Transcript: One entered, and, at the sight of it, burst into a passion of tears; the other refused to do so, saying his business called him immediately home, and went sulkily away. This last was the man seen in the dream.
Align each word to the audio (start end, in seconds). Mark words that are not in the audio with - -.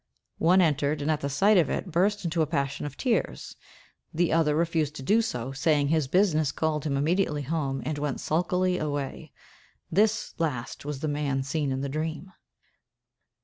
One 0.39 0.61
entered, 0.61 0.99
and, 1.03 1.11
at 1.11 1.21
the 1.21 1.29
sight 1.29 1.59
of 1.59 1.69
it, 1.69 1.91
burst 1.91 2.25
into 2.25 2.41
a 2.41 2.47
passion 2.47 2.87
of 2.87 2.97
tears; 2.97 3.55
the 4.11 4.33
other 4.33 4.55
refused 4.55 4.95
to 4.95 5.03
do 5.03 5.21
so, 5.21 5.51
saying 5.51 5.89
his 5.89 6.07
business 6.07 6.51
called 6.51 6.85
him 6.85 6.97
immediately 6.97 7.43
home, 7.43 7.83
and 7.85 7.99
went 7.99 8.19
sulkily 8.19 8.79
away. 8.79 9.31
This 9.91 10.33
last 10.39 10.85
was 10.85 11.01
the 11.01 11.07
man 11.07 11.43
seen 11.43 11.71
in 11.71 11.81
the 11.81 11.87
dream. 11.87 12.31